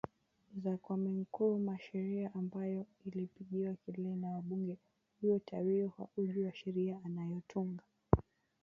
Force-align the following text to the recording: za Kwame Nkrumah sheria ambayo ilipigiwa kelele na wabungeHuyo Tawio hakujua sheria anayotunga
za 0.63 0.73
Kwame 0.77 1.09
Nkrumah 1.11 1.79
sheria 1.79 2.33
ambayo 2.33 2.85
ilipigiwa 3.05 3.73
kelele 3.85 4.15
na 4.15 4.29
wabungeHuyo 4.29 5.39
Tawio 5.45 5.87
hakujua 5.97 6.53
sheria 6.53 6.99
anayotunga 7.05 7.83